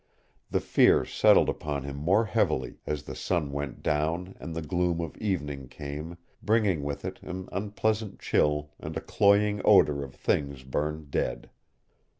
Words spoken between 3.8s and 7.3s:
down and the gloom of evening came, bringing with it